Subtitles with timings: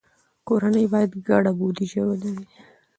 [0.47, 2.45] کورنۍ باید ګډه بودیجه ولري.